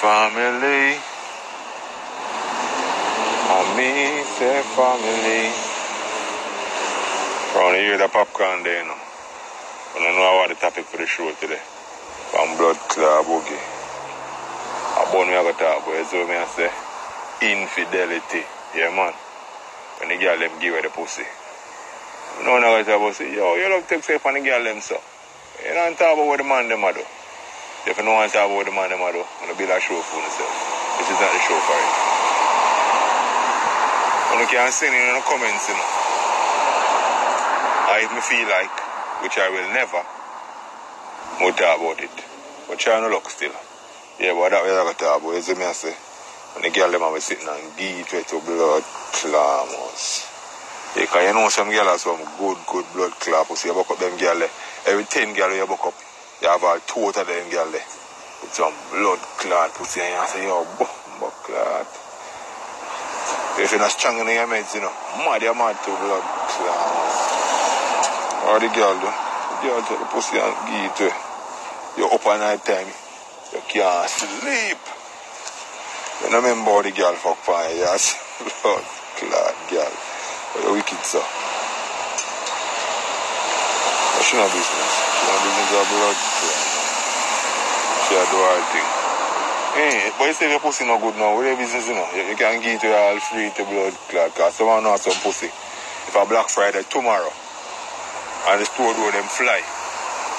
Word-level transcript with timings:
family. 0.00 1.00
And 3.48 3.68
me 3.76 4.22
say 4.36 4.60
family. 4.76 5.48
The 7.56 7.82
hear 7.82 7.98
the 7.98 8.08
popcorn 8.08 8.62
there, 8.62 8.82
you 8.82 8.88
know. 8.88 9.00
I 9.96 10.12
know 10.12 10.36
what 10.36 10.48
the 10.48 10.54
topic 10.54 10.84
for 10.84 10.98
the 10.98 11.06
show 11.06 11.32
today. 11.40 11.60
From 12.30 12.56
blood 12.58 12.76
clot 12.92 13.24
boogie. 13.24 13.56
I 13.56 15.08
born 15.12 15.28
me 15.28 15.34
I 15.36 15.42
got 15.42 15.58
talk 15.58 15.86
about 15.88 16.06
so 16.06 16.26
me 16.28 16.36
I 16.36 16.44
say 16.44 16.68
infidelity. 17.40 18.44
Yeah 18.76 18.92
man. 18.92 19.12
When 20.00 20.08
the 20.12 20.22
girl 20.22 20.38
them 20.38 20.52
give 20.60 20.74
her 20.74 20.82
the 20.82 20.90
pussy. 20.90 21.24
No 22.44 22.52
one 22.52 22.62
got 22.62 22.84
talk 22.84 23.00
about 23.00 23.14
say, 23.14 23.34
yo, 23.34 23.56
you 23.56 23.68
love 23.70 23.88
take 23.88 24.04
safe 24.04 24.24
on 24.26 24.34
the 24.34 24.40
girl 24.40 24.62
them 24.62 24.80
so. 24.80 25.00
You 25.64 25.72
don't 25.72 25.96
talk 25.96 26.12
about 26.12 26.26
what 26.26 26.36
the 26.36 26.44
man 26.44 26.68
them 26.68 26.84
do. 26.92 27.04
If 27.86 27.94
you 27.94 28.02
don't 28.02 28.18
talk 28.34 28.50
about 28.50 28.66
the 28.66 28.74
man 28.74 28.90
them 28.90 28.98
do, 28.98 29.22
I'm 29.22 29.46
gonna 29.46 29.54
build 29.54 29.70
a 29.70 29.78
show 29.78 29.94
for 30.02 30.18
yourself. 30.18 30.50
This 30.98 31.06
is 31.06 31.18
not 31.22 31.30
the 31.30 31.38
show 31.38 31.54
for 31.54 31.78
it. 31.78 31.94
And 34.26 34.42
you 34.42 34.48
can 34.50 34.66
send 34.74 34.90
in 34.90 35.14
the 35.14 35.22
comments, 35.22 35.70
you 35.70 35.78
know. 35.78 35.86
I 37.86 38.02
if 38.02 38.10
me 38.10 38.18
feel 38.26 38.42
like, 38.50 38.74
which 39.22 39.38
I 39.38 39.46
will 39.54 39.70
never, 39.70 40.02
more 41.38 41.54
talk 41.54 41.78
about 41.78 42.02
it. 42.02 42.10
But 42.66 42.82
try 42.82 42.98
no 42.98 43.06
look 43.06 43.30
still. 43.30 43.54
Yeah, 44.18 44.34
but 44.34 44.50
that 44.50 44.66
way 44.66 44.74
I 44.74 44.82
got 44.82 44.98
talk 44.98 45.22
about 45.22 45.38
it. 45.38 45.46
You 45.46 45.54
see 45.54 45.54
me 45.54 45.62
I 45.62 45.70
say, 45.70 45.94
when 46.58 46.66
the 46.66 46.74
girl 46.74 46.90
them 46.90 47.06
are 47.06 47.20
sitting 47.22 47.46
and 47.46 47.70
beat 47.78 48.10
with 48.10 48.26
to 48.34 48.42
blood 48.42 48.82
clammers. 49.14 50.26
Yeah, 50.98 51.06
cause 51.06 51.22
you 51.22 51.32
know 51.38 51.46
some 51.54 51.70
girl 51.70 51.86
have 51.86 52.02
some 52.02 52.18
good, 52.34 52.58
good 52.66 52.86
blood 52.98 53.14
clot 53.22 53.46
pussy. 53.46 53.70
You 53.70 53.78
buck 53.78 53.94
up 53.94 54.02
them 54.02 54.18
girl 54.18 54.42
there. 54.42 54.50
Every 54.90 55.06
10 55.06 55.38
girl 55.38 55.54
you 55.54 55.70
buck 55.70 55.86
up, 55.86 55.94
you 56.42 56.48
have 56.48 56.62
a 56.62 56.80
two 56.86 57.00
out 57.00 57.16
of 57.16 57.26
them 57.26 57.50
girl 57.50 57.70
there. 57.72 57.86
With 58.42 58.52
some 58.52 58.74
blood 58.92 59.20
clot 59.40 59.72
pussy 59.74 60.00
and 60.00 60.12
you 60.12 60.26
say, 60.28 60.44
yo, 60.44 60.64
blood 60.76 61.32
clot. 61.44 61.88
If 63.56 63.72
you're 63.72 63.80
not 63.80 63.90
strong 63.90 64.20
in 64.20 64.28
your 64.28 64.46
meds, 64.46 64.74
you 64.74 64.82
know, 64.84 64.92
mad, 65.24 65.40
you're 65.40 65.56
mad 65.56 65.80
to 65.80 65.90
blood 65.96 66.24
clot. 66.52 67.26
Or 68.52 68.60
the 68.60 68.68
girl 68.68 69.00
do. 69.00 69.08
The 69.08 69.56
girl 69.64 69.80
take 69.80 69.98
the 69.98 70.04
pussy 70.12 70.36
and 70.36 70.52
give 70.68 70.84
it 70.84 70.96
to 71.00 71.04
you. 71.08 71.16
You're 71.96 72.12
up 72.12 72.26
all 72.26 72.36
night 72.36 72.62
time. 72.64 72.92
You 73.52 73.60
can't 73.64 74.10
sleep. 74.10 74.76
You 76.20 76.28
don't 76.28 76.44
remember 76.44 76.70
how 76.70 76.82
the 76.82 76.92
girl 76.92 77.14
fuck 77.14 77.40
for 77.40 77.56
you. 77.72 77.80
Yes. 77.80 78.12
Blood 78.60 78.84
clot 79.16 79.56
girl. 79.72 79.92
But 80.52 80.62
you're 80.62 80.76
wicked, 80.76 81.00
sir. 81.00 81.24
But 81.24 81.35
she 84.26 84.34
no 84.34 84.42
business. 84.50 84.92
She 85.14 85.24
no 85.30 85.36
business 85.38 85.70
of 85.70 85.86
blood. 85.86 86.18
She 88.06 88.14
a 88.18 88.22
do 88.26 88.38
her 88.42 88.58
thing. 88.74 88.88
Hey, 89.78 90.10
but 90.18 90.26
you 90.26 90.34
say 90.34 90.50
your 90.50 90.58
pussy 90.58 90.82
no 90.82 90.98
good 90.98 91.14
now. 91.14 91.38
What 91.38 91.46
your 91.46 91.54
business, 91.54 91.86
you 91.86 91.94
know? 91.94 92.08
You, 92.10 92.34
you 92.34 92.36
can 92.36 92.58
give 92.58 92.74
it 92.74 92.80
to 92.82 92.90
her 92.90 92.98
all 92.98 93.20
free 93.22 93.54
to 93.54 93.62
blood 93.70 93.94
clot. 94.10 94.34
Because 94.34 94.58
someone 94.58 94.82
know 94.82 94.98
some 94.98 95.14
pussy. 95.22 95.46
If 95.46 96.14
a 96.18 96.26
Black 96.26 96.50
Friday 96.50 96.82
tomorrow, 96.90 97.30
and 98.50 98.58
the 98.58 98.66
store 98.66 98.94
door 98.98 99.14
them 99.14 99.26
fly. 99.30 99.62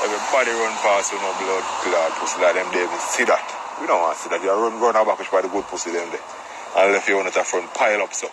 Everybody 0.03 0.51
run 0.51 0.75
past 0.83 1.15
with 1.15 1.23
no 1.23 1.31
blood 1.39 1.63
clot 1.83 2.11
pussy 2.19 2.43
like 2.43 2.59
them 2.59 2.67
they 2.75 2.83
even 2.83 2.99
see 2.99 3.23
that. 3.23 3.43
We 3.79 3.87
don't 3.87 4.03
want 4.03 4.15
to 4.15 4.23
see 4.23 4.29
that. 4.35 4.43
You 4.43 4.51
run 4.51 4.83
run 4.83 4.99
back 4.99 5.19
by 5.31 5.41
the 5.41 5.47
good 5.47 5.63
pussy 5.71 5.95
them 5.95 6.11
there. 6.11 6.27
And 6.75 6.91
left 6.91 7.07
you 7.07 7.19
on 7.19 7.25
the 7.25 7.31
front 7.31 7.71
pile 7.71 8.03
up 8.03 8.11
so. 8.11 8.27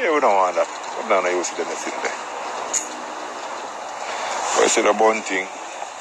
Yeah, 0.00 0.08
we 0.14 0.20
don't 0.24 0.36
want 0.36 0.56
that. 0.56 0.68
We 1.04 1.08
don't 1.08 1.20
know 1.20 1.30
you 1.30 1.44
see 1.44 1.56
them 1.56 1.68
sitting 1.76 2.00
there. 2.00 2.29
See 4.70 4.86
the 4.86 4.94
bun 4.94 5.18
thing, 5.26 5.42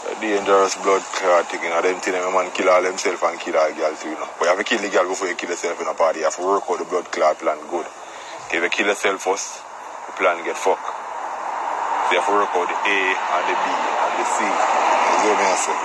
the 0.06 0.14
dangerous 0.22 0.78
blood 0.78 1.02
clot 1.02 1.50
thing, 1.50 1.58
you 1.66 1.74
know, 1.74 1.82
them 1.82 1.98
thing 2.06 2.14
them 2.14 2.30
man 2.30 2.54
kill 2.54 2.70
all 2.70 2.86
themselves 2.86 3.18
and 3.26 3.42
kill 3.42 3.58
all 3.58 3.74
girl 3.74 3.98
too, 3.98 4.14
you 4.14 4.20
know. 4.22 4.30
But 4.38 4.46
you 4.46 4.50
have 4.54 4.62
to 4.62 4.64
kill 4.64 4.78
the 4.78 4.94
girl 4.94 5.10
before 5.10 5.26
you 5.26 5.34
kill 5.34 5.50
yourself 5.50 5.82
in 5.82 5.90
a 5.90 5.98
party. 5.98 6.22
You 6.22 6.30
have 6.30 6.38
to 6.38 6.46
work 6.46 6.70
out 6.70 6.78
the 6.78 6.86
blood 6.86 7.10
clot 7.10 7.42
plan 7.42 7.58
good. 7.66 7.90
If 8.54 8.62
you 8.62 8.70
kill 8.70 8.94
yourself 8.94 9.26
first, 9.26 9.66
the 10.06 10.14
plan 10.22 10.46
get 10.46 10.54
fucked. 10.54 10.86
So 10.86 12.14
you 12.14 12.22
have 12.22 12.30
to 12.30 12.36
work 12.38 12.54
out 12.54 12.70
the 12.70 12.78
A 12.78 13.00
and 13.10 13.46
the 13.50 13.56
B 13.58 13.66
and 13.74 14.14
the 14.22 14.26
C. 14.30 14.38
You 14.38 15.18
know 15.18 15.34
what 15.34 15.50
I 15.50 15.58
say? 15.58 15.78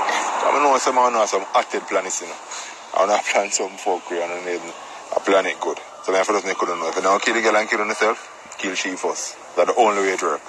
I 0.44 0.48
know 0.60 0.76
some 0.76 1.00
I 1.00 1.08
know 1.08 1.24
some 1.24 1.46
acted 1.56 1.88
plans, 1.88 2.20
you 2.20 2.28
know. 2.28 2.36
I 2.36 3.08
want 3.08 3.16
to 3.16 3.24
plan 3.32 3.48
some 3.48 3.72
fuckery 3.80 4.20
and 4.20 4.44
need 4.44 4.60
I 4.60 5.24
plan 5.24 5.48
it 5.48 5.56
good. 5.56 5.80
So 6.04 6.12
to 6.12 6.20
just 6.20 6.44
make 6.44 6.60
it 6.60 6.68
know. 6.68 6.92
If 6.92 7.00
you 7.00 7.00
don't 7.00 7.16
kill 7.16 7.32
the 7.32 7.40
girl 7.40 7.56
and 7.56 7.64
kill 7.64 7.80
yourself, 7.80 8.20
kill 8.60 8.76
she 8.76 8.92
first. 8.92 9.40
That's 9.56 9.72
the 9.72 9.80
only 9.80 10.04
way 10.04 10.20
it 10.20 10.22
work. 10.22 10.44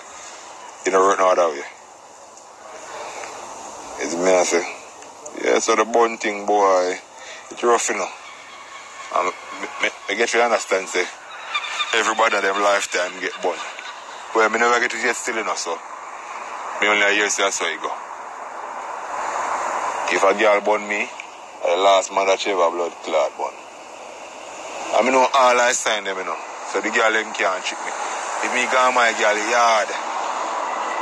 You 0.83 0.91
don't 0.91 0.99
work 0.99 1.15
no 1.15 1.31
other 1.31 1.47
way. 1.55 1.63
It's 4.05 4.13
me 4.13 4.29
I 4.29 4.45
say. 4.45 4.61
Yeah, 5.41 5.57
so 5.57 5.73
the 5.73 5.81
bun 5.81 6.21
thing, 6.21 6.45
boy, 6.45 6.93
it's 7.49 7.63
rough, 7.65 7.89
you 7.89 7.97
know. 7.97 8.05
And 9.17 9.33
me, 9.57 9.67
me, 9.81 9.89
me 9.89 10.13
get 10.13 10.29
you 10.29 10.45
understand, 10.45 10.85
say, 10.85 11.01
everybody 11.97 12.37
in 12.37 12.45
them 12.45 12.61
lifetime 12.61 13.17
get 13.17 13.33
bun. 13.41 13.57
Well, 14.37 14.45
me 14.53 14.61
never 14.61 14.77
get 14.77 14.93
to 14.93 15.01
get 15.01 15.15
still 15.17 15.41
enough, 15.41 15.57
so. 15.57 15.73
Me 16.81 16.85
only 16.85 17.01
a 17.01 17.17
year 17.17 17.25
that's 17.33 17.57
how 17.57 17.65
it 17.65 17.81
go. 17.81 17.89
If 20.13 20.21
a 20.21 20.37
girl 20.37 20.61
bun 20.61 20.85
me, 20.85 21.09
the 21.65 21.73
last 21.73 22.13
man 22.13 22.29
that 22.29 22.45
she 22.45 22.53
ever 22.53 22.69
blood 22.69 22.93
clot 23.01 23.33
bun. 23.41 23.57
I 24.93 25.01
mean, 25.01 25.17
know 25.17 25.25
all 25.33 25.57
I 25.57 25.73
sign 25.73 26.05
them, 26.05 26.21
you 26.21 26.29
know. 26.29 26.37
So 26.69 26.77
the 26.77 26.93
girl 26.93 27.09
them 27.09 27.33
can't 27.33 27.65
trick 27.65 27.81
me. 27.81 27.89
If 28.45 28.53
me 28.53 28.69
go 28.69 28.85
my 28.93 29.17
girl 29.17 29.33
yard, 29.49 29.89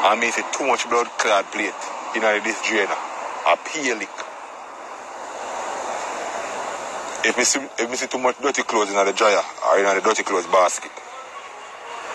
and 0.07 0.23
me 0.23 0.31
see 0.31 0.47
too 0.55 0.63
much 0.71 0.87
blood 0.87 1.11
clot 1.19 1.51
plate 1.51 1.75
in 2.15 2.21
this 2.43 2.61
drainer, 2.67 2.93
I 2.93 3.57
peel 3.65 3.99
it. 4.01 4.09
If 7.25 7.37
me 7.37 7.43
see, 7.43 7.59
if 7.59 7.89
me 7.89 7.95
see 7.95 8.07
too 8.07 8.19
much 8.19 8.39
dirty 8.41 8.63
clothes 8.63 8.89
in 8.89 8.95
the 8.95 9.13
dryer 9.13 9.41
or 9.71 9.79
in 9.79 9.95
the 9.95 10.01
dirty 10.01 10.23
clothes 10.23 10.47
basket, 10.47 10.91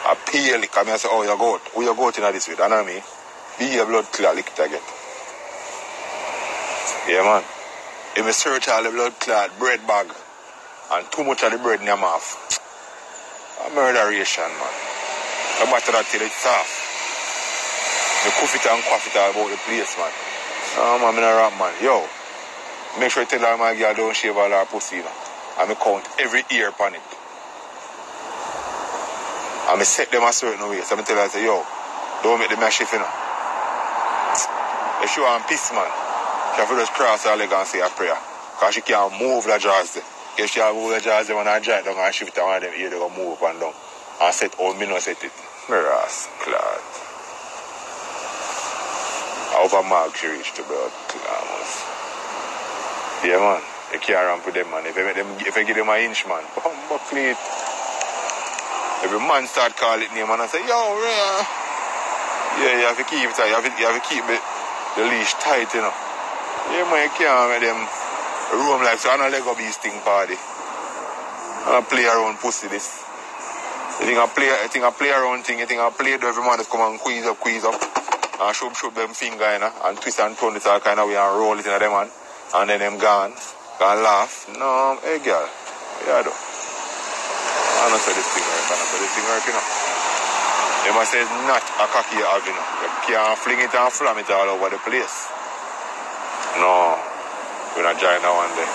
I 0.04 0.14
peel 0.31 0.62
it. 0.62 0.70
I 0.76 0.84
mean, 0.84 0.94
I 0.94 0.97
say, 0.97 1.09
oh, 1.10 1.22
you 1.22 1.36
go 1.36 1.54
out. 1.54 1.60
Who 1.75 1.82
you 1.82 1.94
go 1.94 2.06
out 2.06 2.19
in 2.19 2.25
this 2.32 2.48
way? 2.48 2.54
You 2.59 2.69
know 2.69 2.84
mean? 2.84 3.03
Be 3.59 3.78
a 3.78 3.84
blood 3.84 4.04
clot 4.12 4.36
lick 4.36 4.53
it 4.54 4.60
again. 4.60 4.82
Yeah, 7.09 7.22
man. 7.25 7.42
If 8.16 8.25
me 8.25 8.32
search 8.32 8.69
all 8.69 8.82
the 8.82 8.91
blood 8.91 9.19
clot 9.19 9.59
bread 9.59 9.86
bag 9.86 10.12
and 10.92 11.10
too 11.10 11.25
much 11.25 11.42
of 11.42 11.53
the 11.53 11.59
bread 11.59 11.80
in 11.80 11.86
your 11.86 11.97
mouth, 11.97 12.60
a 13.66 13.75
murderation, 13.75 14.44
man. 14.44 14.75
I 15.60 15.66
batter 15.72 15.92
that 15.92 16.06
till 16.12 16.22
it's 16.22 16.36
soft. 16.36 16.88
Me 18.24 18.30
cuff 18.34 18.54
it 18.54 18.66
and 18.66 18.82
quaff 18.82 19.06
it 19.06 19.14
about 19.14 19.50
the 19.50 19.56
place, 19.62 19.94
man. 19.94 20.10
Man, 20.74 21.04
I'm 21.06 21.18
a 21.18 21.22
rap, 21.22 21.54
man. 21.58 21.72
Yo, 21.82 22.02
make 22.98 23.10
sure 23.10 23.22
you 23.22 23.28
tell 23.28 23.56
my 23.56 23.74
girl 23.74 23.94
don't 23.94 24.16
shave 24.16 24.36
all 24.36 24.50
her 24.50 24.66
pussy, 24.66 24.96
you 24.96 25.04
me 25.66 25.74
count 25.74 26.06
every 26.18 26.42
ear 26.52 26.68
upon 26.68 26.94
it. 26.94 27.02
Me 29.78 29.84
set 29.84 30.10
them 30.10 30.22
a 30.22 30.32
certain 30.32 30.68
way. 30.68 30.80
So 30.82 30.96
I'm 30.96 31.04
tell 31.04 31.16
her, 31.16 31.28
say, 31.28 31.44
yo, 31.44 31.62
don't 32.22 32.40
make 32.40 32.50
them 32.50 32.62
a 32.62 32.70
shift, 32.70 32.92
you 32.92 32.98
know. 32.98 33.10
If 35.02 35.10
she 35.10 35.20
want 35.20 35.46
peace, 35.46 35.70
man, 35.70 35.86
she 36.54 36.60
have 36.60 36.68
to 36.68 36.74
just 36.74 36.92
cross 36.92 37.24
her 37.24 37.36
leg 37.36 37.52
and 37.52 37.66
say 37.66 37.80
a 37.80 37.88
prayer. 37.88 38.18
Because 38.54 38.74
she 38.74 38.80
can't 38.80 39.12
move 39.20 39.44
the 39.44 39.58
jaws. 39.58 39.98
If 40.38 40.50
she 40.50 40.58
have 40.60 40.74
move 40.74 40.94
the 40.94 41.00
jaws 41.00 41.28
there, 41.28 41.36
when 41.36 41.46
I 41.46 41.60
drive 41.60 41.84
down 41.84 41.96
and 41.96 42.14
shift 42.14 42.36
it, 42.36 42.42
one 42.42 42.60
them 42.60 42.72
ear, 42.76 42.90
they 42.90 42.96
go 42.96 43.08
move 43.10 43.40
up 43.40 43.50
and 43.50 43.60
down. 43.60 43.72
And 44.20 44.34
set 44.34 44.58
all 44.58 44.74
me 44.74 44.86
no 44.86 44.98
set 44.98 45.22
it. 45.22 45.32
Me 45.68 45.76
ras, 45.76 46.28
clad. 46.42 47.07
Over 49.58 49.82
mark 49.82 50.14
she 50.14 50.28
reach 50.28 50.54
the 50.54 50.62
blood 50.62 50.92
clammers. 51.10 51.72
Yeah, 53.26 53.42
man. 53.42 53.62
You 53.92 53.98
can't 53.98 54.20
ramp 54.20 54.44
with 54.44 54.54
them, 54.54 54.69
man. 54.70 54.84
If 54.84 54.94
I, 54.94 55.02
make 55.02 55.16
them, 55.16 55.26
if 55.41 55.56
you 55.56 55.64
give 55.64 55.80
them 55.80 55.88
an 55.88 56.04
inch, 56.04 56.28
man, 56.28 56.44
bumbo 56.52 57.00
cleat. 57.08 57.41
Every 59.00 59.18
man 59.18 59.48
start 59.48 59.74
calling 59.80 60.04
it 60.04 60.12
name 60.12 60.28
and 60.28 60.44
I 60.44 60.47
say, 60.47 60.60
yo, 60.60 60.76
yeah. 61.00 61.41
Yeah, 62.60 62.74
you 62.78 62.84
have 62.84 63.00
to 63.00 63.06
keep 63.08 63.24
it 63.24 63.32
tight. 63.32 63.48
You 63.48 63.56
have 63.56 63.64
to, 63.64 63.72
you 63.74 63.86
have 63.88 63.97
to 63.97 64.04
keep 64.04 64.26
it, 64.28 64.42
the 64.94 65.08
leash 65.08 65.32
tight, 65.41 65.72
you 65.72 65.80
know. 65.80 65.94
Yeah, 66.68 66.84
man, 66.92 67.09
you 67.09 67.12
can't 67.16 67.48
make 67.48 67.65
them 67.65 67.80
roam 68.60 68.84
like 68.84 69.00
so. 69.00 69.09
I 69.09 69.16
don't 69.16 69.33
let 69.33 69.41
go 69.41 69.56
be 69.56 69.65
sting 69.72 69.98
party. 70.04 70.36
I 70.36 71.80
don't 71.80 71.88
play 71.88 72.04
around 72.04 72.38
pussy 72.44 72.68
this. 72.68 73.03
You 73.98 74.06
think 74.06 74.18
I 74.21 74.28
play, 74.28 74.47
you 74.47 74.68
think 74.68 74.84
I 74.84 74.92
play 74.92 75.10
around 75.10 75.42
thing, 75.48 75.59
you 75.59 75.66
think 75.66 75.80
I 75.80 75.91
play 75.91 76.15
to 76.15 76.27
every 76.28 76.44
man 76.44 76.60
that 76.60 76.68
come 76.68 76.84
and 76.84 77.00
squeeze 77.00 77.24
up, 77.24 77.41
squeeze 77.41 77.65
up. 77.65 77.97
And 78.38 78.54
shoot, 78.54 78.70
shoot 78.76 78.94
them 78.94 79.10
finger, 79.10 79.50
you 79.50 79.58
know, 79.58 79.72
and 79.82 79.98
twist 79.98 80.22
and 80.22 80.38
turn 80.38 80.54
it 80.54 80.66
all 80.66 80.78
kind 80.78 81.02
of 81.02 81.10
way 81.10 81.18
and 81.18 81.34
roll 81.34 81.58
it 81.58 81.66
in 81.66 81.74
them 81.74 81.90
man. 81.90 82.06
And 82.54 82.70
then 82.70 82.78
them 82.78 82.94
gone, 83.02 83.34
gone 83.82 83.98
laugh. 83.98 84.46
No, 84.54 84.94
hey 85.02 85.18
girl, 85.18 85.42
yeah, 86.06 86.22
do. 86.22 86.30
I 86.30 87.84
don't 87.90 87.98
say 87.98 88.14
this 88.14 88.30
thing 88.30 88.46
work, 88.46 88.62
I 88.62 88.74
don't 88.78 88.90
say 88.94 88.98
this 89.02 89.10
thing 89.10 89.26
work, 89.26 89.42
you 89.42 89.54
know. 89.58 89.66
They 90.86 90.94
must 90.94 91.10
say 91.10 91.22
not 91.50 91.66
a 91.66 91.86
cocky 91.90 92.14
you 92.14 92.26
have, 92.30 92.46
you 92.46 92.54
know. 92.54 92.66
You 92.86 92.90
can't 93.10 93.38
fling 93.42 93.58
it 93.58 93.74
and 93.74 93.90
flam 93.90 94.16
it 94.22 94.30
all 94.30 94.54
over 94.54 94.70
the 94.70 94.78
place. 94.86 95.26
No, 96.62 96.94
we're 97.74 97.82
not 97.82 97.98
join 97.98 98.22
that 98.22 98.34
one 98.34 98.54
day. 98.54 98.70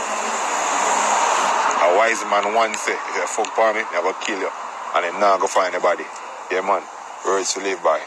A 1.84 1.98
wise 1.98 2.24
man 2.28 2.54
once 2.54 2.80
said, 2.84 3.00
if 3.00 3.16
you 3.16 3.28
fuck 3.28 3.48
for 3.56 3.74
me, 3.74 3.82
I 3.82 4.04
go 4.04 4.12
kill 4.24 4.40
you. 4.40 4.52
And 4.96 5.04
then 5.08 5.20
now 5.20 5.38
go 5.38 5.48
find 5.48 5.74
anybody. 5.74 6.04
Yeah, 6.52 6.62
man. 6.62 6.84
Words 7.26 7.54
to 7.56 7.60
live 7.60 7.82
by. 7.82 8.00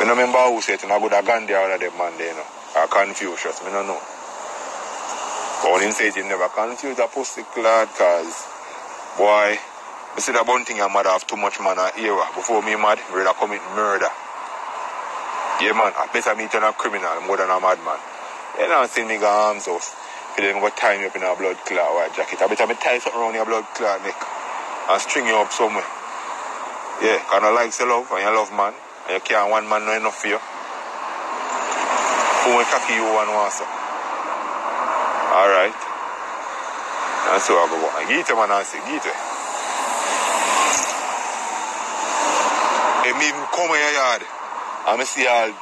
I 0.00 0.04
don't 0.04 0.16
remember 0.16 0.38
who 0.50 0.60
said 0.60 0.80
it, 0.80 0.84
and 0.84 0.92
I 0.92 0.98
go 0.98 1.08
to 1.08 1.20
Gandhi 1.20 1.54
all 1.54 1.70
of 1.70 1.78
them 1.78 1.96
man 1.98 2.16
there, 2.16 2.32
you 2.32 2.36
know. 2.36 2.46
Or 2.76 2.88
Confucius, 2.88 3.60
I 3.60 3.70
don't 3.70 3.86
know. 3.86 4.00
But 5.62 5.72
when 5.72 5.82
him 5.84 5.92
say 5.92 6.08
it, 6.08 6.16
he 6.16 6.22
never 6.22 6.48
confuse 6.48 6.98
a 6.98 7.06
pussy 7.06 7.44
clad 7.54 7.88
cause, 7.94 8.48
boy, 9.16 9.60
I 10.12 10.18
see 10.20 10.32
that 10.32 10.44
one 10.44 10.64
thing 10.64 10.76
I 10.80 10.92
mad 10.92 11.06
have 11.06 11.24
too 11.24 11.40
much 11.40 11.60
man 11.60 11.80
a 11.80 11.88
era. 11.96 12.28
Before 12.36 12.60
me 12.60 12.76
mad, 12.76 13.00
rather 13.12 13.32
commit 13.32 13.64
murder. 13.72 14.12
Yeah 15.60 15.72
man, 15.72 15.94
I 15.96 16.04
better 16.12 16.34
me 16.34 16.48
turn 16.48 16.66
a 16.66 16.72
criminal 16.76 17.16
more 17.24 17.40
than 17.40 17.48
a 17.48 17.56
madman. 17.56 17.96
You 18.60 18.68
don't 18.68 18.90
see 18.90 19.08
me 19.08 19.16
go 19.16 19.30
arms 19.30 19.68
off. 19.68 19.96
For 20.34 20.40
them 20.40 20.60
go 20.60 20.68
tie 20.68 20.98
me 20.98 21.06
up 21.06 21.16
in 21.16 21.22
a 21.22 21.32
blood 21.36 21.56
clot 21.64 21.94
white 21.96 22.12
jacket. 22.12 22.42
I 22.42 22.48
better 22.48 22.66
me 22.66 22.74
tie 22.76 22.98
something 22.98 23.20
around 23.20 23.32
your 23.38 23.46
blood 23.46 23.64
clot 23.72 24.02
neck 24.04 24.20
and 24.88 25.00
string 25.00 25.24
you 25.28 25.36
up 25.36 25.52
somewhere. 25.52 25.86
Yeah, 27.00 27.22
cause 27.30 27.40
I 27.40 27.48
like 27.54 27.72
your 27.78 27.88
love 27.88 28.10
and 28.12 28.20
you 28.20 28.32
love 28.34 28.52
man. 28.52 28.74
And 29.08 29.14
you 29.14 29.20
can't 29.20 29.50
one 29.50 29.68
man 29.68 29.84
not 29.84 29.96
enough 29.98 30.16
for 30.20 30.28
you. 30.28 30.38
Who 32.42 32.48
will 32.58 32.66
cocky 32.66 32.94
you 32.94 33.06
one 33.06 33.30
once? 33.34 33.62
Alright. 35.32 35.74
That's 37.32 37.48
how 37.48 37.56
I 37.56 37.66
go. 37.70 37.78
Give 38.08 38.20
it 38.20 38.34
man 38.34 38.50
and 38.50 38.66
say, 38.66 38.78
give 38.84 39.02
it. 39.02 39.18
Hey, 43.02 43.14
me 43.18 43.30
come 43.50 43.70
in 43.70 43.80
your 43.80 43.94
yard. 43.94 44.22
And 44.86 45.00
I 45.00 45.04
see 45.04 45.24
y'all, 45.24 45.54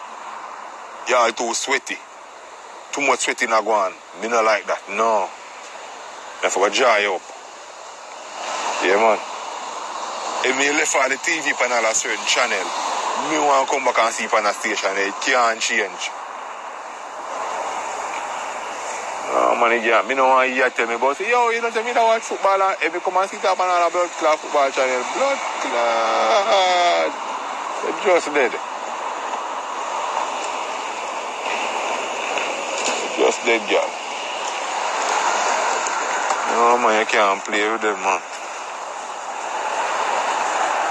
y'all 1.09 1.33
too 1.33 1.55
sweaty. 1.55 1.97
Too 2.93 3.01
much 3.03 3.21
sweaty 3.21 3.45
in 3.45 3.53
a 3.53 3.63
go 3.63 3.73
on. 3.73 3.93
Me 4.21 4.29
not 4.29 4.45
like 4.45 4.67
that. 4.67 4.83
No. 4.91 5.29
I 6.43 6.49
forgot 6.49 6.73
dry 6.73 7.05
up. 7.05 7.23
Yeah, 8.83 8.97
man. 8.97 9.21
If 10.43 10.57
me 10.57 10.73
left 10.73 10.97
all 10.97 11.09
the 11.09 11.21
TV 11.21 11.53
panel 11.53 11.85
a 11.85 11.95
certain 11.95 12.25
channel, 12.25 12.90
me 13.31 13.39
want 13.39 13.67
to 13.67 13.71
come 13.71 13.85
back 13.85 13.99
and 13.99 14.15
it 14.15 14.33
on 14.35 14.47
a 14.47 14.53
station. 14.53 14.95
Eh, 14.97 15.09
it 15.09 15.17
can't 15.23 15.61
change. 15.61 16.11
Ah, 19.31 19.55
no, 19.55 19.61
man, 19.61 19.79
yeah. 19.85 20.03
Me 20.07 20.15
no 20.15 20.27
want 20.27 20.51
to 20.51 20.71
tell 20.75 20.87
me 20.87 20.95
about 20.95 21.17
say, 21.17 21.31
yo, 21.31 21.51
you 21.51 21.61
don't 21.61 21.73
tell 21.73 21.85
me 21.85 21.93
that 21.93 22.03
watch 22.03 22.23
football 22.23 22.59
and 22.59 22.77
eh, 22.83 22.87
if 22.87 22.95
me 22.95 23.01
come 23.01 23.17
and 23.19 23.31
sit 23.31 23.45
up 23.45 23.59
on 23.59 23.69
a 23.69 23.91
blood 23.91 24.11
clot 24.19 24.39
football 24.39 24.71
channel. 24.71 25.03
Blood 25.15 25.39
clot. 25.63 27.13
Just 28.03 28.29
dead. 28.35 28.53
Just 33.17 33.41
dead, 33.45 33.63
girl. 33.71 33.91
No, 36.51 36.79
man, 36.79 37.01
you 37.01 37.07
can't 37.07 37.45
play 37.45 37.71
with 37.71 37.83
them, 37.83 38.01
man. 38.01 38.30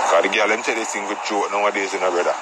Cause 0.10 0.24
the 0.24 0.30
girl, 0.30 0.48
them 0.48 0.64
tell 0.64 0.74
this 0.74 0.90
thing 0.90 1.08
with 1.08 1.20
joke 1.30 1.52
nowadays, 1.52 1.94
you 1.94 2.00
know, 2.00 2.10
brother. 2.10 2.34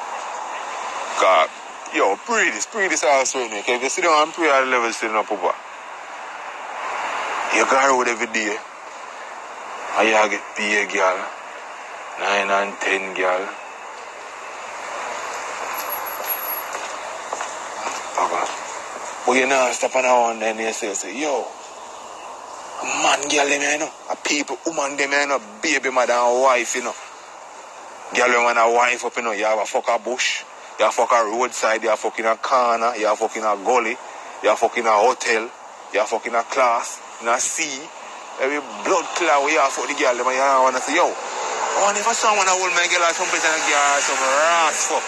Cause, 1.19 1.49
yo, 1.93 2.15
pray 2.23 2.49
this, 2.49 2.65
pray 2.65 2.87
this 2.87 3.03
also, 3.03 3.39
you 3.39 3.49
know. 3.49 3.59
Cause 3.59 3.75
if 3.75 3.83
you 3.83 3.89
sit 3.89 4.03
down 4.05 4.23
and 4.23 4.31
pray 4.31 4.49
at 4.49 4.63
the 4.63 4.71
level 4.71 4.89
sitting 4.93 5.17
up, 5.17 5.27
Papa, 5.27 5.51
you 7.51 7.67
go 7.67 7.75
road 7.91 8.07
every 8.07 8.31
day. 8.31 8.55
And 9.99 10.07
you 10.07 10.15
get 10.31 10.43
paid, 10.55 10.93
girl. 10.95 11.27
Nine 12.23 12.49
and 12.49 12.73
ten, 12.79 13.13
girl. 13.13 13.43
Papa. 18.15 18.47
But 19.25 19.33
you 19.33 19.45
know, 19.45 19.69
step 19.73 19.93
on 19.93 20.05
one 20.05 20.39
then 20.39 20.57
you 20.57 20.71
say, 20.71 20.93
say, 20.93 21.19
yo, 21.19 21.45
man, 23.03 23.27
girl, 23.27 23.49
you 23.49 23.59
know, 23.79 23.91
a 24.09 24.15
people, 24.15 24.57
woman, 24.65 24.95
them, 24.95 25.11
you 25.11 25.27
know, 25.27 25.41
baby, 25.61 25.91
mother, 25.91 26.13
and 26.13 26.41
wife, 26.41 26.73
you 26.73 26.83
know. 26.83 26.95
Girl, 28.15 28.29
when 28.45 28.55
man 28.55 28.57
a 28.57 28.71
wife 28.71 29.03
up, 29.03 29.17
you 29.17 29.23
know, 29.23 29.31
you 29.35 29.43
have 29.43 29.59
a 29.59 29.65
fuck 29.65 29.83
a 29.91 29.99
bush, 29.99 30.43
you 30.79 30.85
have 30.85 30.95
a 30.95 31.19
roadside, 31.27 31.83
you 31.83 31.89
have 31.89 31.99
fucking 31.99 32.23
a 32.23 32.37
corner, 32.37 32.95
you 32.95 33.05
have 33.05 33.19
fucking 33.19 33.43
a 33.43 33.51
gully, 33.59 33.99
you 34.41 34.47
have 34.47 34.57
fucking 34.57 34.87
a 34.87 34.95
hotel, 34.95 35.51
you 35.91 35.99
have 35.99 36.07
fucking 36.07 36.33
a 36.33 36.43
class, 36.47 37.03
in 37.19 37.27
a 37.27 37.37
sea. 37.37 37.83
Every 38.39 38.63
blood 38.87 39.03
clot 39.19 39.43
we 39.43 39.59
have 39.59 39.75
for 39.75 39.83
the 39.91 39.93
girl, 39.99 40.15
them, 40.15 40.23
and 40.23 40.39
you 40.39 40.63
want 40.63 40.79
to 40.79 40.81
say, 40.81 40.95
yo, 40.95 41.03
I 41.03 41.77
want 41.83 41.99
if 41.99 42.07
someone 42.15 42.47
a 42.47 42.55
hold 42.55 42.71
my 42.79 42.87
girl 42.87 43.03
or 43.03 43.11
some 43.11 43.27
place 43.27 43.43
and 43.43 43.59
give 43.67 43.99
some 43.99 44.21
ras 44.23 44.79
fuck. 44.87 45.05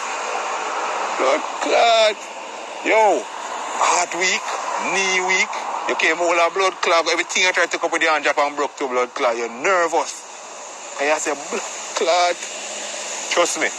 Blood 1.24 1.44
clot. 1.64 2.18
Yo, 2.84 3.24
heart 3.80 4.12
weak, 4.20 4.44
knee 4.92 5.24
weak, 5.24 5.52
you 5.88 5.96
came 5.96 6.20
all 6.20 6.36
a 6.36 6.52
blood 6.52 6.76
clot, 6.84 7.08
everything 7.08 7.48
you 7.48 7.54
try 7.56 7.66
to 7.66 7.80
up 7.80 7.92
with 7.92 8.04
hand 8.04 8.28
drop 8.28 8.38
and 8.44 8.60
broke 8.60 8.76
to 8.76 8.92
blood 8.92 9.14
clot, 9.16 9.40
you're 9.40 9.48
nervous. 9.48 11.00
And 11.00 11.08
you 11.08 11.16
say, 11.16 11.32
blood 11.32 11.64
clot. 11.96 12.69
Trust 13.30 13.62
me. 13.62 13.70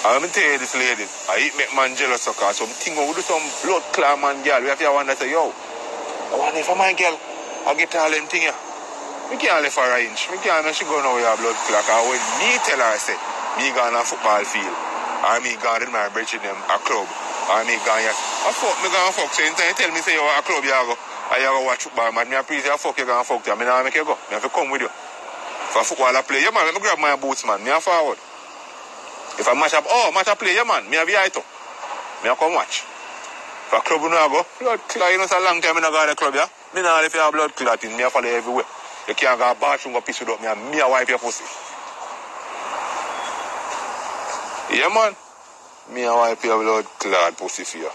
I'm 0.00 0.20
gonna 0.20 0.32
tell 0.32 0.56
this 0.56 0.72
ladies, 0.74 1.12
I 1.28 1.52
make 1.60 1.72
man 1.76 1.92
jealous 1.92 2.24
of 2.24 2.36
cause 2.36 2.56
something 2.56 2.96
we 2.96 3.12
do 3.12 3.20
some 3.20 3.44
blood 3.62 3.84
clot 3.92 4.16
man 4.16 4.40
girl. 4.40 4.64
We 4.64 4.72
have 4.72 4.80
to 4.80 4.88
wonder 4.88 5.12
say, 5.12 5.28
yo, 5.28 5.52
I 5.52 6.34
wonder 6.40 6.56
if 6.56 6.68
my 6.72 6.92
girl 6.96 7.20
I 7.68 7.76
get 7.76 7.92
all 8.00 8.08
them 8.08 8.24
thing 8.24 8.48
here. 8.48 8.56
We 9.28 9.36
can't 9.36 9.60
left 9.60 9.76
her 9.76 9.92
inch. 10.00 10.32
We 10.32 10.40
can't 10.40 10.64
know 10.64 10.72
she 10.72 10.88
go 10.88 10.96
now 11.04 11.12
with 11.14 11.28
her 11.28 11.36
blood 11.36 11.52
clot. 11.68 11.84
Cause 11.84 12.04
when 12.08 12.20
me 12.40 12.56
tell 12.64 12.80
her 12.80 12.90
I 12.90 12.96
say, 12.96 13.16
me 13.60 13.68
gone 13.76 13.92
a 13.92 14.00
football 14.00 14.40
field, 14.48 14.72
or 14.72 15.36
me 15.44 15.52
gone 15.60 15.84
in 15.84 15.92
my 15.92 16.08
bridge 16.10 16.32
in 16.32 16.40
them 16.40 16.56
a 16.56 16.76
club, 16.80 17.04
or 17.04 17.60
me 17.68 17.76
gone 17.84 18.00
here. 18.00 18.16
I 18.16 18.50
fuck 18.56 18.76
me 18.80 18.88
gonna 18.88 19.12
fuck. 19.12 19.30
So 19.36 19.44
you 19.44 19.52
tell 19.52 19.92
me 19.92 20.00
say 20.00 20.16
you 20.16 20.24
a 20.24 20.40
club 20.40 20.64
you 20.64 20.72
go, 20.72 20.96
you 20.96 21.44
go 21.44 21.60
watch 21.68 21.84
football, 21.84 22.08
man. 22.16 22.24
Me 22.24 22.40
a 22.40 22.42
please 22.42 22.64
you 22.64 22.72
fuck 22.80 22.96
you 22.96 23.04
gonna 23.04 23.20
fuck 23.20 23.44
you. 23.44 23.52
Me 23.52 23.68
nah 23.68 23.84
make 23.84 23.94
you 23.94 24.08
go. 24.08 24.16
Me 24.32 24.40
have 24.40 24.44
to 24.44 24.48
come 24.48 24.72
with 24.72 24.80
you. 24.80 24.88
A 24.88 25.84
football 25.84 26.16
I 26.16 26.24
play, 26.24 26.40
yeah 26.40 26.56
man, 26.56 26.64
let 26.64 26.72
me 26.72 26.80
grab 26.80 26.96
my 26.96 27.20
boots 27.20 27.44
man. 27.44 27.60
Me 27.60 27.68
a 27.68 27.76
forward. 27.84 28.16
If 29.40 29.48
I 29.48 29.54
match 29.56 29.72
up, 29.72 29.84
oh, 29.88 30.12
match 30.12 30.28
up 30.28 30.38
play, 30.38 30.54
yeah 30.54 30.68
man, 30.68 30.84
me 30.90 31.00
a 31.00 31.04
VI 31.08 31.32
too. 31.32 31.40
Me 32.22 32.28
a 32.28 32.36
come 32.36 32.52
watch. 32.52 32.84
If 32.84 33.72
a 33.72 33.80
club 33.80 34.04
you 34.04 34.10
know 34.12 34.20
I 34.20 34.28
go, 34.28 34.44
blood 34.60 34.80
clot, 34.84 35.12
you 35.12 35.16
know, 35.16 35.24
it's 35.24 35.32
a 35.32 35.40
long 35.40 35.64
time 35.64 35.76
me 35.76 35.80
not 35.80 35.96
go 35.96 36.04
to 36.04 36.12
the 36.12 36.16
club, 36.16 36.34
yeah? 36.36 36.44
Me 36.76 36.82
not 36.82 37.02
if 37.04 37.14
you 37.14 37.20
have 37.20 37.32
blood 37.32 37.56
clot 37.56 37.82
in, 37.82 37.96
me 37.96 38.04
a 38.04 38.10
follow 38.10 38.28
everywhere. 38.28 38.68
You 39.08 39.14
can't 39.16 39.40
go 39.40 39.48
to 39.48 39.56
the 39.56 39.60
bathroom, 39.64 39.94
go 39.96 40.04
piss 40.04 40.20
it 40.20 40.28
up, 40.28 40.44
me 40.44 40.46
a, 40.46 40.54
me 40.54 40.76
a 40.80 40.88
wipe 40.92 41.08
your 41.08 41.16
pussy. 41.16 41.48
Yeah 44.76 44.92
man, 44.92 45.16
me 45.88 46.04
a 46.04 46.12
wipe 46.12 46.44
your 46.44 46.60
blood 46.60 46.84
clot 47.00 47.32
pussy 47.40 47.64
for 47.64 47.78
you. 47.78 47.90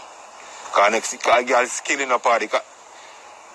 Cause 0.74 0.92
next, 0.92 1.14
cause 1.22 1.46
girl 1.46 1.66
killing 1.86 2.10
a 2.10 2.18
party, 2.18 2.48
cause 2.48 2.66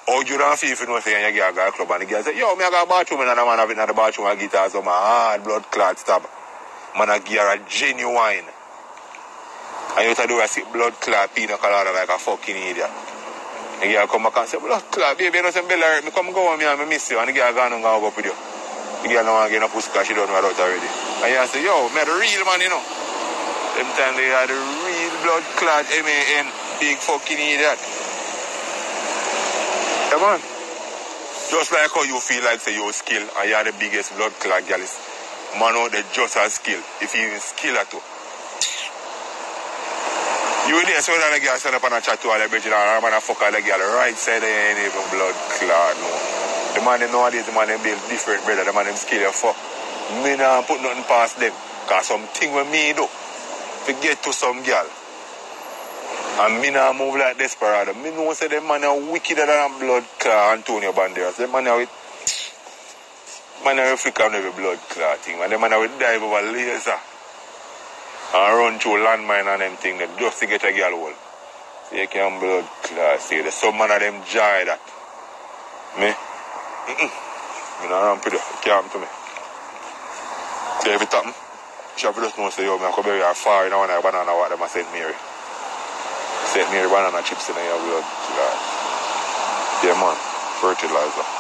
how 0.07 0.23
you 0.23 0.39
don't 0.39 0.57
feel 0.57 0.71
if 0.71 0.81
you 0.81 0.87
know 0.87 1.01
say 1.01 1.27
you 1.27 1.35
get 1.35 1.51
a 1.51 1.55
girl 1.55 1.73
club 1.73 1.91
and 1.91 2.03
the 2.03 2.07
girl 2.07 2.23
say, 2.23 2.39
yo, 2.39 2.55
me 2.55 2.63
a 2.63 2.71
go 2.71 2.79
to 2.79 2.87
the 2.87 2.91
bathroom 2.95 3.21
and 3.27 3.35
the 3.35 3.43
man 3.43 3.59
have 3.59 3.71
it 3.71 3.79
in 3.79 3.87
the 3.87 3.95
bathroom 3.95 4.31
and 4.31 4.39
get 4.39 4.53
her 4.55 4.71
some 4.71 4.87
hard 4.87 5.43
blood 5.43 5.67
clot 5.75 5.99
stab. 5.99 6.23
Man 6.99 7.11
a 7.11 7.21
give 7.21 7.39
her 7.39 7.55
a 7.55 7.59
genuine. 7.69 8.47
And 9.97 10.07
you 10.07 10.15
to 10.15 10.27
do 10.27 10.41
a 10.41 10.47
sick 10.47 10.71
blood 10.73 10.95
clot 11.01 11.35
pina 11.35 11.57
colada 11.59 11.93
like 11.93 12.09
a 12.09 12.19
fucking 12.19 12.57
idiot. 12.57 12.91
The 13.81 13.87
girl 13.91 14.07
come 14.07 14.23
back 14.25 14.37
and 14.38 14.49
say, 14.49 14.59
blood 14.59 14.83
clot, 14.91 15.19
baby, 15.19 15.38
you 15.38 15.43
know 15.43 15.50
some 15.50 15.67
belly 15.67 15.83
hurt 15.83 16.05
me. 16.05 16.11
Come 16.11 16.33
go 16.33 16.53
with 16.53 16.61
me 16.61 16.67
and 16.67 16.79
me 16.79 16.87
miss 16.87 17.11
you. 17.11 17.19
And 17.19 17.29
the 17.29 17.33
girl 17.33 17.53
gone 17.55 17.73
and 17.73 17.83
go 17.83 17.97
up 17.97 18.14
with 18.14 18.26
you. 18.26 18.37
The 19.03 19.09
girl 19.09 19.25
don't 19.25 19.35
want 19.35 19.49
to 19.49 19.53
get 19.57 19.64
no 19.64 19.69
pussy 19.73 19.88
because 19.88 20.07
she 20.07 20.14
don't 20.14 20.29
know 20.29 20.37
about 20.37 20.53
already. 20.61 20.91
And 21.25 21.33
you 21.33 21.41
say, 21.49 21.64
yo, 21.64 21.88
me 21.91 22.05
the 22.05 22.12
real 22.12 22.45
man, 22.45 22.61
you 22.61 22.69
know. 22.69 22.83
Them 23.79 23.88
time 23.97 24.14
they 24.21 24.29
had 24.29 24.50
the 24.50 24.59
real 24.59 25.14
blood 25.25 25.45
clot 25.57 25.88
M-A-N, 25.88 26.47
big 26.79 27.00
fucking 27.00 27.41
idiot. 27.41 27.81
Yeah, 30.12 30.21
man. 30.21 30.38
Just 31.50 31.73
like 31.73 31.91
how 31.91 32.05
you 32.05 32.21
feel 32.21 32.45
like 32.45 32.61
say 32.61 32.76
you're 32.76 32.93
skill 32.93 33.26
and 33.26 33.49
you're 33.49 33.64
the 33.64 33.75
biggest 33.81 34.14
blood 34.14 34.31
clot 34.38 34.69
girl 34.69 34.79
is 34.79 34.95
man 35.59 35.75
out 35.75 35.90
there 35.90 36.04
just 36.12 36.37
as 36.37 36.54
skill. 36.54 36.80
If 37.00 37.14
you 37.14 37.26
even 37.26 37.40
skill 37.40 37.75
at 37.76 37.90
all. 37.95 38.04
You 40.71 40.78
there 40.87 41.02
so 41.02 41.11
that 41.11 41.35
the 41.35 41.42
girl 41.42 41.59
stand 41.59 41.75
up 41.75 41.83
and 41.83 41.99
chat 41.99 42.21
to 42.23 42.30
all 42.30 42.38
the 42.38 42.47
bridge 42.47 42.62
and 42.62 42.76
a 42.76 43.02
man 43.02 43.11
a 43.11 43.19
fuck 43.19 43.42
all 43.42 43.50
the 43.50 43.59
girl 43.59 43.80
right 43.99 44.14
side 44.14 44.45
ain't 44.45 44.78
even 44.78 45.02
blood 45.11 45.35
clot 45.59 45.99
no. 45.99 46.11
The 46.76 46.80
man 46.87 47.02
them 47.02 47.11
nowadays 47.11 47.49
the 47.49 47.52
man 47.57 47.66
them 47.66 47.83
build 47.83 47.99
different 48.07 48.47
brother, 48.47 48.62
the 48.62 48.71
man 48.71 48.87
them 48.87 48.95
skill 48.95 49.19
you 49.19 49.35
fuck. 49.35 49.59
Me 50.23 50.38
nah 50.38 50.62
put 50.62 50.78
nothing 50.78 51.02
past 51.11 51.42
them. 51.42 51.50
Cause 51.90 52.07
something 52.07 52.54
with 52.54 52.71
me 52.71 52.95
do. 52.95 53.02
To 53.09 53.92
get 53.99 54.23
to 54.23 54.30
some 54.30 54.62
girl. 54.62 54.87
And 56.47 56.62
me 56.62 56.71
nah 56.71 56.95
move 56.95 57.19
like 57.19 57.35
desperado. 57.35 57.90
Me 57.99 58.14
know 58.14 58.30
say 58.38 58.47
them 58.47 58.69
man 58.69 58.85
are 58.85 58.95
wickeder 58.95 59.50
than 59.50 59.75
blood 59.83 60.07
clot 60.23 60.54
Antonio 60.54 60.92
Banderas. 60.92 61.35
Them 61.35 61.50
man 61.50 61.66
are 61.66 61.83
with 61.83 61.90
man 63.64 63.79
are 63.79 63.97
flick 63.97 64.21
on 64.21 64.35
every 64.35 64.52
blood 64.52 64.79
clot 64.88 65.19
thing. 65.19 65.38
Man, 65.38 65.50
them 65.50 65.61
man 65.61 65.79
with 65.81 65.99
dive 65.99 66.23
over 66.23 66.43
laser. 66.52 66.97
And 68.33 68.57
run 68.57 68.79
through 68.79 69.05
landmine 69.05 69.47
and 69.52 69.61
them 69.61 69.76
thing 69.76 69.99
that 69.99 70.17
just 70.19 70.38
to 70.40 70.47
get 70.47 70.64
a 70.64 70.73
girl 70.73 70.97
hole. 70.97 71.17
So 71.90 71.97
you 71.97 72.09
can 72.09 72.38
blood 72.40 72.64
clot. 72.83 73.21
See, 73.21 73.43
the 73.43 73.50
some 73.50 73.76
man 73.76 73.90
of 73.90 74.00
them 74.00 74.23
joy 74.25 74.64
that. 74.64 74.81
Me? 75.99 76.11
Mm-mm. 76.11 77.11
Run 77.90 78.21
pretty. 78.21 78.37
You 78.37 78.61
can't 78.62 78.87
to 78.93 78.99
me. 78.99 79.09
So 80.81 80.95
if 80.95 81.02
it 81.02 81.12
happen, 81.12 81.35
she 81.97 82.07
have 82.07 82.17
just 82.17 82.38
know 82.38 82.49
say, 82.49 82.64
yo, 82.64 82.79
me 82.79 82.85
I 82.87 82.93
come 82.93 83.05
bury 83.05 83.21
her 83.21 83.35
far 83.35 83.67
in 83.67 83.73
one 83.73 83.90
banana 84.00 84.33
water, 84.33 84.57
them 84.57 84.64
a 84.64 84.69
St. 84.69 84.88
Mary. 84.93 85.12
St. 86.49 86.71
Mary 86.73 86.88
banana 86.88 87.21
chips 87.23 87.50
in 87.50 87.57
your 87.57 87.81
blood 87.85 88.05
clot. 88.05 88.57
Yeah, 89.85 89.97
man. 90.00 90.17
Fertilizer. 90.61 91.39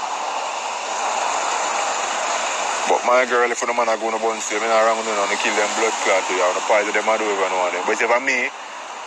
But 2.90 3.06
my 3.06 3.22
girl, 3.22 3.46
if 3.46 3.62
the 3.62 3.70
man 3.70 3.86
are 3.86 3.94
going 4.02 4.10
to 4.10 4.18
bun 4.18 4.42
say, 4.42 4.58
me 4.58 4.66
not 4.66 4.82
wrong 4.82 4.98
with 4.98 5.06
and 5.06 5.38
kill 5.38 5.54
them 5.54 5.70
blood 5.78 5.94
clot 6.02 6.26
to 6.26 6.34
you, 6.34 6.42
and 6.42 6.58
the 6.58 6.62
poison 6.66 6.90
them 6.90 7.06
I 7.06 7.14
do 7.14 7.22
even 7.22 7.46
know 7.54 7.70
them. 7.70 7.86
But 7.86 8.02
if 8.02 8.10
I'm 8.10 8.26
me, 8.26 8.50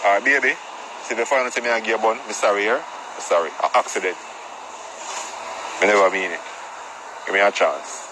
or 0.08 0.24
baby, 0.24 0.56
if 0.56 1.12
you 1.12 1.28
find 1.28 1.44
out 1.44 1.52
me 1.60 1.68
I 1.68 1.84
give 1.84 2.00
a 2.00 2.02
bun, 2.02 2.16
me 2.24 2.32
sorry 2.32 2.64
here, 2.64 2.80
me 2.80 3.20
sorry, 3.20 3.52
a 3.60 3.68
accident. 3.76 4.16
I 5.84 5.92
never 5.92 6.08
mean 6.16 6.32
it. 6.32 6.40
Give 7.28 7.36
me 7.36 7.44
a 7.44 7.52
chance. 7.52 8.08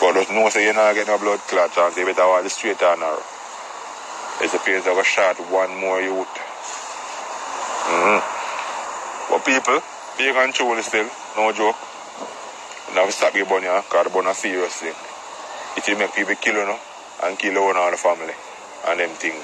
But 0.00 0.16
just 0.16 0.32
know 0.32 0.48
say 0.48 0.64
you're 0.64 0.72
not 0.72 0.96
getting 0.96 1.12
a 1.12 1.18
blood 1.20 1.44
clot 1.44 1.68
chance. 1.76 2.00
You 2.00 2.08
better 2.08 2.24
walk 2.24 2.40
the 2.40 2.48
straight 2.48 2.80
and 2.80 3.04
narrow. 3.04 3.20
It's 4.40 4.56
a 4.56 4.60
place 4.64 4.88
that 4.88 4.96
was 4.96 5.04
shot 5.04 5.36
one 5.52 5.76
more 5.76 6.00
youth. 6.00 6.32
Mm-hmm. 7.84 8.20
But 9.28 9.44
people, 9.44 9.84
be 10.16 10.32
control 10.32 10.80
still, 10.80 11.10
no 11.36 11.52
joke. 11.52 11.76
Now 12.94 13.04
we 13.04 13.12
stop 13.12 13.36
your 13.36 13.44
bunny, 13.44 13.68
because 13.68 14.04
the 14.04 14.10
bunny 14.10 14.32
serious 14.32 14.80
thing. 14.80 14.96
It 15.76 15.84
will 15.84 15.98
make 16.00 16.14
people 16.16 16.34
kill 16.40 16.56
you 16.56 16.64
know, 16.64 16.80
and 17.24 17.38
kill 17.38 17.54
one 17.60 17.76
of 17.76 17.92
the 17.92 18.00
family 18.00 18.32
and 18.88 18.96
them 18.96 19.12
thing. 19.20 19.36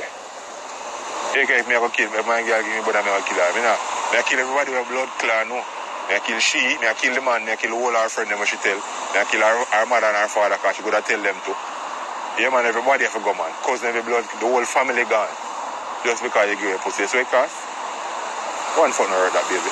Okay, 1.35 1.61
if 1.61 1.67
me 1.69 1.77
I 1.77 1.83
go 1.83 1.91
kill, 1.93 2.09
if 2.09 2.25
my 2.25 2.41
girl 2.41 2.63
give 2.63 2.73
me 2.73 2.81
brother, 2.87 3.05
me 3.05 3.11
I 3.13 3.21
kill 3.27 3.37
her. 3.37 3.51
Me, 3.53 3.61
nah, 3.61 3.77
me 4.15 4.17
I 4.17 4.25
kill 4.25 4.41
everybody 4.41 4.71
with 4.73 4.89
blood 4.89 5.11
clan, 5.21 5.53
no. 5.53 5.61
I 6.09 6.21
kill 6.25 6.41
she, 6.41 6.61
I 6.81 6.97
kill 6.97 7.13
the 7.13 7.21
man, 7.21 7.45
I 7.45 7.57
kill 7.61 7.77
all 7.77 7.93
her 7.93 8.09
friend 8.09 8.33
them 8.33 8.41
she 8.49 8.57
tell. 8.65 8.77
I 9.17 9.29
kill 9.29 9.45
her, 9.45 9.55
her 9.77 9.87
mother 9.89 10.09
and 10.09 10.21
her 10.21 10.31
father 10.31 10.57
because 10.57 10.77
she 10.77 10.83
could 10.85 10.97
have 10.97 11.05
tell 11.05 11.21
them 11.21 11.37
too. 11.45 11.57
Yeah 12.41 12.49
man, 12.49 12.65
everybody 12.65 13.05
have 13.05 13.13
to 13.13 13.21
go 13.21 13.37
man. 13.37 13.53
Cousin 13.67 13.93
every 13.93 14.05
blood, 14.05 14.25
the 14.41 14.49
whole 14.49 14.65
family 14.65 15.05
gone. 15.07 15.31
Just 16.03 16.25
because 16.25 16.49
you 16.49 16.57
give 16.57 16.77
a 16.77 16.81
pussy. 16.81 17.05
So 17.05 17.21
it 17.21 17.29
cost. 17.29 17.57
One 18.81 18.91
fun 18.91 19.07
heard 19.13 19.33
that 19.37 19.47
baby. 19.47 19.71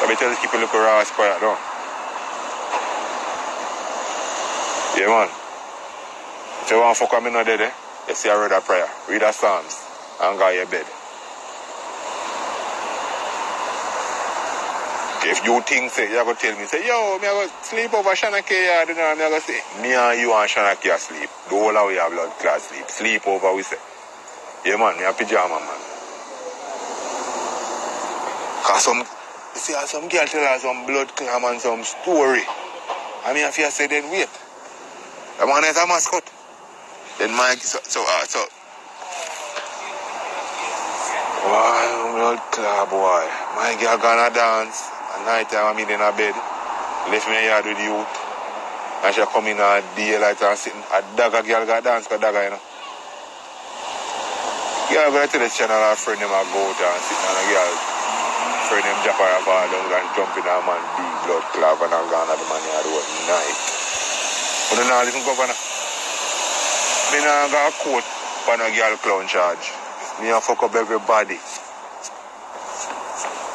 Let 0.00 0.08
me 0.08 0.16
tell 0.16 0.30
these 0.32 0.40
people 0.40 0.60
look 0.62 0.72
around 0.72 1.06
quiet 1.12 1.42
no. 1.42 1.73
Yeah 4.96 5.08
man. 5.10 5.28
If 6.62 6.70
you 6.70 6.78
want 6.78 6.96
to 6.96 7.04
fuck 7.04 7.12
with 7.12 7.24
me 7.24 7.30
not 7.32 7.46
dead, 7.46 7.60
eh? 7.60 7.72
You 8.06 8.14
see 8.14 8.30
I 8.30 8.40
read 8.40 8.52
a 8.52 8.60
prayer. 8.60 8.86
Read 9.10 9.22
a 9.22 9.32
Psalms 9.32 9.82
and 10.22 10.38
go 10.38 10.48
to 10.48 10.54
your 10.54 10.66
bed. 10.66 10.86
If 15.26 15.44
you 15.44 15.60
think 15.62 15.90
say 15.90 16.12
you 16.12 16.22
go 16.22 16.34
tell 16.34 16.56
me 16.56 16.64
say 16.66 16.86
yo 16.86 17.18
me 17.18 17.26
I 17.26 17.32
go 17.32 17.50
sleep 17.62 17.92
over 17.92 18.14
Shanna 18.14 18.42
K 18.42 18.54
yard 18.66 18.88
you 18.88 18.94
know 18.94 19.16
me 19.16 19.24
I 19.24 19.30
go 19.30 19.38
say 19.40 19.58
me 19.82 19.94
and 19.94 20.20
you 20.20 20.32
and 20.32 20.48
Shanna 20.48 20.76
K 20.76 20.94
sleep. 20.98 21.30
The 21.48 21.56
whole 21.58 21.76
of 21.76 21.88
we 21.88 21.94
blood 21.96 22.30
clot 22.38 22.60
sleep. 22.60 22.88
Sleep 22.88 23.26
over 23.26 23.52
we 23.54 23.62
say. 23.62 23.78
Yeah 24.64 24.76
man, 24.76 24.96
me 24.96 25.04
a 25.04 25.12
pyjama 25.12 25.58
man. 25.58 25.80
Cause 28.62 28.84
some 28.84 28.98
you 28.98 29.58
see 29.58 29.74
some 29.86 30.08
girl 30.08 30.26
tell 30.26 30.52
her 30.52 30.58
some 30.60 30.86
blood 30.86 31.08
clam 31.16 31.42
and 31.44 31.60
some 31.60 31.82
story. 31.82 32.44
I 33.24 33.32
mean 33.34 33.44
I 33.44 33.50
feel 33.50 33.70
say 33.70 33.88
then 33.88 34.10
wait. 34.12 34.28
The 35.38 35.46
man 35.46 35.64
is 35.64 35.76
a 35.76 35.86
mascot. 35.86 36.22
Then 37.18 37.34
Mike 37.34 37.58
so 37.58 37.78
so 37.82 38.02
uh, 38.06 38.24
so 38.26 38.42
Wow, 41.44 42.14
blood 42.14 42.40
clot 42.54 42.90
boy. 42.90 43.26
My 43.58 43.74
girl 43.78 43.98
gonna 43.98 44.30
dance. 44.30 44.90
At 45.14 45.26
night 45.26 45.50
time 45.50 45.74
I'm 45.74 45.78
in 45.78 46.00
a 46.00 46.10
bed. 46.14 46.34
Left 47.10 47.26
me 47.28 47.46
yard 47.46 47.66
with 47.66 47.82
youth. 47.82 48.14
And 49.02 49.14
she 49.14 49.20
come 49.26 49.46
in 49.50 49.58
a 49.58 49.82
daylight 49.98 50.40
and 50.40 50.58
sitting. 50.58 50.80
A 50.94 51.02
dagger 51.18 51.42
girl 51.42 51.66
gonna 51.66 51.82
dance 51.82 52.06
for 52.06 52.16
dagger, 52.16 52.44
you 52.44 52.50
know. 52.54 52.62
Girl 54.88 55.10
go 55.10 55.18
to 55.18 55.28
tell 55.28 55.42
the 55.42 55.50
channel 55.50 55.82
her 55.82 55.96
friend 55.98 56.20
him 56.22 56.30
a 56.30 56.42
go 56.54 56.62
out 56.62 56.78
and 56.78 57.02
sit 57.02 57.18
a 57.18 57.44
girl 57.50 57.94
friend 58.64 58.84
them 58.84 58.96
drop 59.04 59.20
her 59.20 59.28
a 59.28 59.40
fall 59.44 59.66
down 59.68 59.92
and 59.92 60.08
jump 60.16 60.32
in 60.38 60.46
a 60.46 60.56
man 60.64 60.80
big 60.96 61.12
blood 61.28 61.44
clot 61.52 61.82
and 61.84 61.92
a 61.92 62.00
gone 62.10 62.30
at 62.30 62.38
the 62.38 62.46
man 62.48 62.62
yard 62.64 62.86
all 62.86 63.04
night. 63.28 63.83
But 64.70 64.76
then 64.80 64.88
now 64.88 65.04
listen 65.04 65.22
governor. 65.24 65.56
Me 67.12 67.18
now 67.20 67.48
got 67.52 67.68
a 67.68 67.76
court 67.78 68.04
for 68.44 68.54
a 68.54 68.68
girl 68.72 68.96
clown 68.98 69.26
charge. 69.28 69.70
Me 70.20 70.30
a 70.30 70.40
fuck 70.40 70.62
up 70.62 70.74
everybody. 70.74 71.38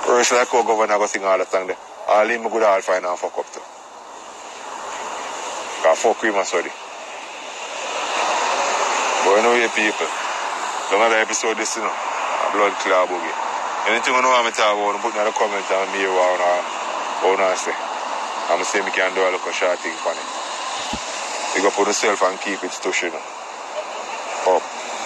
First 0.05 0.31
like 0.31 0.47
how 0.49 0.63
governor 0.63 0.97
go 0.97 1.05
sing 1.05 1.23
all 1.23 1.37
the 1.37 1.45
song 1.45 1.67
there. 1.67 1.77
All 2.07 2.25
him 2.25 2.49
good 2.49 2.63
all 2.63 2.81
find 2.81 3.05
and 3.05 3.19
fuck 3.19 3.37
up 3.37 3.45
too. 3.53 3.61
Cause 5.83 5.99
fuck 6.01 6.23
my 6.23 6.43
sorry. 6.43 6.71
But 9.23 9.45
anyway 9.45 9.69
people, 9.75 10.09
some 10.89 11.01
other 11.01 11.21
episode 11.21 11.57
this 11.57 11.75
you 11.75 11.83
know, 11.83 11.91
a 11.91 12.47
blood 12.51 12.73
clot 12.81 13.07
boogie. 13.07 13.35
Anything 13.87 14.13
you 14.13 14.21
know 14.21 14.29
want 14.29 14.45
me 14.45 14.51
talk 14.51 14.73
about, 14.73 15.01
put 15.01 15.15
in 15.15 15.23
the 15.23 15.31
comments 15.31 15.69
and 15.69 15.91
me 15.93 16.03
what 16.09 16.41
I 16.41 16.63
wanna 17.23 17.55
say. 17.55 17.75
I'm 18.49 18.63
say 18.63 18.81
me 18.81 18.91
can 18.91 19.13
do 19.13 19.21
a 19.21 19.29
little 19.29 19.51
short 19.51 19.79
thing 19.79 19.93
for 20.01 20.11
it. 20.11 20.38
You 21.56 21.63
go 21.63 21.72
put 21.72 21.88
yourself 21.88 22.22
and 22.24 22.39
keep 22.41 22.63
it 22.63 22.72
know. 23.12 23.22
Up. 24.48 24.78